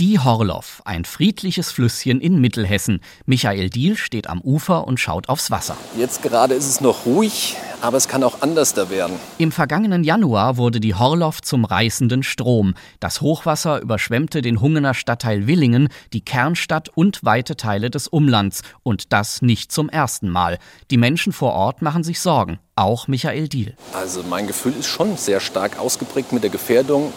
Die 0.00 0.18
Horloff, 0.18 0.82
ein 0.84 1.04
friedliches 1.04 1.70
Flüsschen 1.70 2.20
in 2.20 2.40
Mittelhessen. 2.40 2.98
Michael 3.26 3.70
Diehl 3.70 3.96
steht 3.96 4.28
am 4.28 4.40
Ufer 4.40 4.88
und 4.88 4.98
schaut 4.98 5.28
aufs 5.28 5.52
Wasser. 5.52 5.76
Jetzt 5.96 6.20
gerade 6.20 6.54
ist 6.54 6.66
es 6.66 6.80
noch 6.80 7.06
ruhig, 7.06 7.54
aber 7.80 7.96
es 7.96 8.08
kann 8.08 8.24
auch 8.24 8.42
anders 8.42 8.74
da 8.74 8.90
werden. 8.90 9.14
Im 9.38 9.52
vergangenen 9.52 10.02
Januar 10.02 10.56
wurde 10.56 10.80
die 10.80 10.96
Horloff 10.96 11.42
zum 11.42 11.64
reißenden 11.64 12.24
Strom. 12.24 12.74
Das 12.98 13.20
Hochwasser 13.20 13.80
überschwemmte 13.80 14.42
den 14.42 14.60
Hungener 14.60 14.94
Stadtteil 14.94 15.46
Willingen, 15.46 15.88
die 16.12 16.24
Kernstadt 16.24 16.88
und 16.88 17.24
weite 17.24 17.56
Teile 17.56 17.88
des 17.88 18.08
Umlands. 18.08 18.62
Und 18.82 19.12
das 19.12 19.42
nicht 19.42 19.70
zum 19.70 19.88
ersten 19.88 20.28
Mal. 20.28 20.58
Die 20.90 20.96
Menschen 20.96 21.32
vor 21.32 21.52
Ort 21.52 21.82
machen 21.82 22.02
sich 22.02 22.18
Sorgen. 22.18 22.58
Auch 22.74 23.06
Michael 23.06 23.46
Diehl. 23.46 23.76
Also 23.92 24.24
mein 24.24 24.48
Gefühl 24.48 24.74
ist 24.76 24.88
schon 24.88 25.16
sehr 25.16 25.38
stark 25.38 25.78
ausgeprägt 25.78 26.32
mit 26.32 26.42
der 26.42 26.50
Gefährdung. 26.50 27.12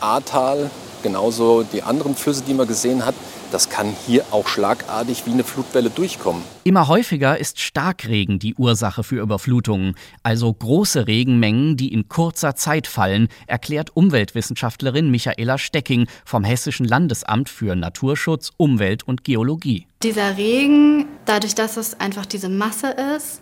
Ahrtal, 0.00 0.68
genauso 1.02 1.62
die 1.62 1.82
anderen 1.82 2.14
Flüsse, 2.14 2.42
die 2.46 2.54
man 2.54 2.66
gesehen 2.66 3.04
hat, 3.04 3.14
das 3.50 3.70
kann 3.70 3.94
hier 4.06 4.24
auch 4.30 4.46
schlagartig 4.46 5.24
wie 5.26 5.32
eine 5.32 5.44
Flutwelle 5.44 5.90
durchkommen. 5.90 6.42
Immer 6.64 6.88
häufiger 6.88 7.38
ist 7.38 7.60
Starkregen 7.60 8.38
die 8.38 8.54
Ursache 8.54 9.02
für 9.02 9.20
Überflutungen, 9.20 9.94
also 10.22 10.52
große 10.52 11.06
Regenmengen, 11.06 11.76
die 11.76 11.92
in 11.92 12.08
kurzer 12.08 12.56
Zeit 12.56 12.86
fallen, 12.86 13.28
erklärt 13.46 13.96
Umweltwissenschaftlerin 13.96 15.10
Michaela 15.10 15.56
Stecking 15.56 16.06
vom 16.24 16.44
Hessischen 16.44 16.86
Landesamt 16.86 17.48
für 17.48 17.74
Naturschutz, 17.74 18.50
Umwelt 18.56 19.02
und 19.02 19.24
Geologie. 19.24 19.86
Dieser 20.02 20.36
Regen, 20.36 21.06
dadurch, 21.24 21.54
dass 21.54 21.76
es 21.76 21.98
einfach 21.98 22.26
diese 22.26 22.48
Masse 22.48 22.94
ist, 23.16 23.40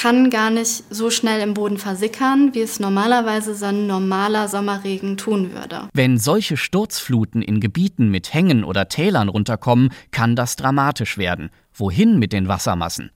kann 0.00 0.30
gar 0.30 0.50
nicht 0.50 0.84
so 0.90 1.10
schnell 1.10 1.40
im 1.40 1.54
Boden 1.54 1.76
versickern, 1.76 2.54
wie 2.54 2.60
es 2.60 2.78
normalerweise 2.78 3.54
so 3.54 3.66
ein 3.66 3.88
normaler 3.88 4.46
Sommerregen 4.46 5.16
tun 5.16 5.52
würde. 5.52 5.88
Wenn 5.92 6.18
solche 6.18 6.56
Sturzfluten 6.56 7.42
in 7.42 7.58
Gebieten 7.58 8.08
mit 8.08 8.32
Hängen 8.32 8.62
oder 8.62 8.88
Tälern 8.88 9.28
runterkommen, 9.28 9.90
kann 10.12 10.36
das 10.36 10.54
dramatisch 10.54 11.18
werden. 11.18 11.50
Wohin 11.74 12.18
mit 12.18 12.32
den 12.32 12.48
Wassermassen? 12.48 13.10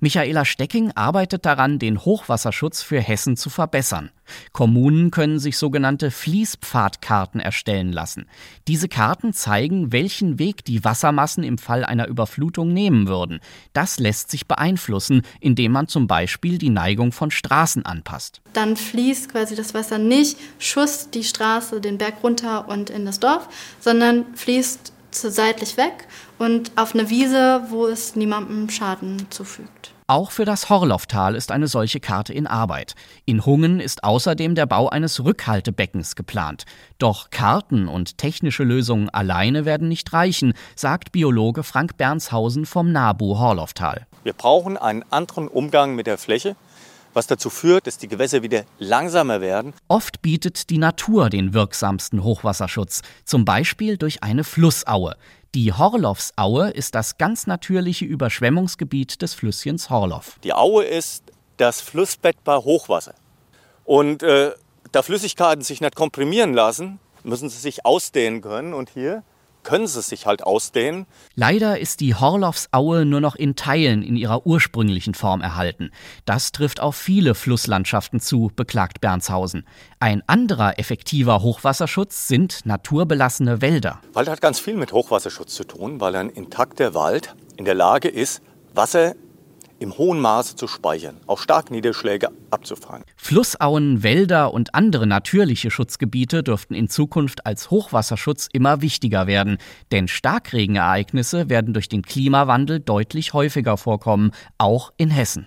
Michaela 0.00 0.44
Stecking 0.44 0.92
arbeitet 0.92 1.46
daran, 1.46 1.78
den 1.78 2.04
Hochwasserschutz 2.04 2.82
für 2.82 3.00
Hessen 3.00 3.36
zu 3.36 3.50
verbessern. 3.50 4.10
Kommunen 4.52 5.10
können 5.10 5.38
sich 5.38 5.56
sogenannte 5.56 6.10
Fließpfadkarten 6.10 7.40
erstellen 7.40 7.92
lassen. 7.92 8.26
Diese 8.68 8.88
Karten 8.88 9.32
zeigen, 9.32 9.92
welchen 9.92 10.38
Weg 10.38 10.64
die 10.64 10.84
Wassermassen 10.84 11.44
im 11.44 11.58
Fall 11.58 11.84
einer 11.84 12.08
Überflutung 12.08 12.72
nehmen 12.72 13.08
würden. 13.08 13.40
Das 13.72 13.98
lässt 13.98 14.30
sich 14.30 14.46
beeinflussen, 14.46 15.22
indem 15.40 15.72
man 15.72 15.88
zum 15.88 16.06
Beispiel 16.06 16.58
die 16.58 16.70
Neigung 16.70 17.12
von 17.12 17.30
Straßen 17.30 17.86
anpasst. 17.86 18.40
Dann 18.52 18.76
fließt 18.76 19.30
quasi 19.30 19.54
das 19.54 19.74
Wasser 19.74 19.98
nicht 19.98 20.36
Schuss 20.58 21.10
die 21.10 21.24
Straße 21.24 21.80
den 21.80 21.98
Berg 21.98 22.22
runter 22.22 22.68
und 22.68 22.90
in 22.90 23.06
das 23.06 23.20
Dorf, 23.20 23.48
sondern 23.80 24.26
fließt 24.34 24.92
zu 25.20 25.30
seitlich 25.30 25.76
weg 25.76 26.06
und 26.38 26.72
auf 26.76 26.94
eine 26.94 27.10
Wiese, 27.10 27.62
wo 27.68 27.86
es 27.86 28.16
niemandem 28.16 28.70
Schaden 28.70 29.26
zufügt. 29.30 29.92
Auch 30.08 30.30
für 30.30 30.44
das 30.44 30.70
Horlofftal 30.70 31.34
ist 31.34 31.50
eine 31.50 31.66
solche 31.66 31.98
Karte 31.98 32.32
in 32.32 32.46
Arbeit. 32.46 32.94
In 33.24 33.44
Hungen 33.44 33.80
ist 33.80 34.04
außerdem 34.04 34.54
der 34.54 34.66
Bau 34.66 34.88
eines 34.88 35.24
Rückhaltebeckens 35.24 36.14
geplant. 36.14 36.64
Doch 36.98 37.30
Karten 37.30 37.88
und 37.88 38.16
technische 38.16 38.62
Lösungen 38.62 39.10
alleine 39.10 39.64
werden 39.64 39.88
nicht 39.88 40.12
reichen, 40.12 40.54
sagt 40.76 41.10
Biologe 41.10 41.64
Frank 41.64 41.96
Bernshausen 41.96 42.66
vom 42.66 42.92
NABU 42.92 43.38
Horlofftal. 43.38 44.06
Wir 44.22 44.32
brauchen 44.32 44.76
einen 44.76 45.04
anderen 45.10 45.48
Umgang 45.48 45.96
mit 45.96 46.06
der 46.06 46.18
Fläche 46.18 46.54
was 47.16 47.26
dazu 47.26 47.50
führt, 47.50 47.86
dass 47.86 47.98
die 47.98 48.08
Gewässer 48.08 48.42
wieder 48.42 48.64
langsamer 48.78 49.40
werden. 49.40 49.72
Oft 49.88 50.22
bietet 50.22 50.70
die 50.70 50.78
Natur 50.78 51.30
den 51.30 51.54
wirksamsten 51.54 52.22
Hochwasserschutz, 52.22 53.00
zum 53.24 53.44
Beispiel 53.44 53.96
durch 53.96 54.22
eine 54.22 54.44
Flussaue. 54.44 55.16
Die 55.54 55.72
Horloffsaue 55.72 56.68
ist 56.70 56.94
das 56.94 57.16
ganz 57.16 57.46
natürliche 57.46 58.04
Überschwemmungsgebiet 58.04 59.22
des 59.22 59.32
Flüsschens 59.32 59.88
Horloff. 59.88 60.38
Die 60.44 60.52
Aue 60.52 60.84
ist 60.84 61.24
das 61.56 61.80
Flussbett 61.80 62.36
bei 62.44 62.56
Hochwasser. 62.56 63.14
Und 63.84 64.22
äh, 64.22 64.52
da 64.92 65.02
Flüssigkeiten 65.02 65.64
sich 65.64 65.80
nicht 65.80 65.96
komprimieren 65.96 66.52
lassen, 66.52 66.98
müssen 67.24 67.48
sie 67.48 67.58
sich 67.58 67.86
ausdehnen 67.86 68.42
können. 68.42 68.74
Und 68.74 68.90
hier 68.90 69.22
können 69.66 69.88
sie 69.88 70.00
sich 70.00 70.26
halt 70.26 70.44
ausdehnen. 70.44 71.06
Leider 71.34 71.78
ist 71.78 72.00
die 72.00 72.14
Horloffsaue 72.14 73.04
nur 73.04 73.20
noch 73.20 73.34
in 73.34 73.56
Teilen 73.56 74.02
in 74.02 74.16
ihrer 74.16 74.46
ursprüngliche 74.46 75.12
Form 75.12 75.42
erhalten. 75.42 75.90
Das 76.24 76.52
trifft 76.52 76.80
auf 76.80 76.96
viele 76.96 77.34
Flusslandschaften 77.34 78.20
zu, 78.20 78.50
beklagt 78.54 79.00
Bernshausen. 79.00 79.66
Ein 79.98 80.22
anderer 80.28 80.78
effektiver 80.78 81.42
Hochwasserschutz 81.42 82.28
sind 82.28 82.64
naturbelassene 82.64 83.60
Wälder. 83.60 84.00
Wald 84.12 84.28
hat 84.28 84.40
ganz 84.40 84.60
viel 84.60 84.76
mit 84.76 84.92
Hochwasserschutz 84.92 85.54
zu 85.54 85.64
tun, 85.64 86.00
weil 86.00 86.14
ein 86.14 86.30
intakter 86.30 86.94
Wald 86.94 87.34
in 87.56 87.64
der 87.64 87.74
Lage 87.74 88.08
ist, 88.08 88.42
Wasser 88.72 89.14
im 89.78 89.96
hohen 89.98 90.20
Maße 90.20 90.56
zu 90.56 90.66
speichern, 90.66 91.16
auch 91.26 91.38
Starkniederschläge 91.38 92.28
abzufangen. 92.50 93.04
Flussauen, 93.16 94.02
Wälder 94.02 94.52
und 94.52 94.74
andere 94.74 95.06
natürliche 95.06 95.70
Schutzgebiete 95.70 96.42
dürften 96.42 96.74
in 96.74 96.88
Zukunft 96.88 97.46
als 97.46 97.70
Hochwasserschutz 97.70 98.48
immer 98.52 98.82
wichtiger 98.82 99.26
werden, 99.26 99.58
denn 99.92 100.08
Starkregenereignisse 100.08 101.48
werden 101.48 101.74
durch 101.74 101.88
den 101.88 102.02
Klimawandel 102.02 102.80
deutlich 102.80 103.32
häufiger 103.32 103.76
vorkommen, 103.76 104.30
auch 104.58 104.92
in 104.96 105.10
Hessen. 105.10 105.46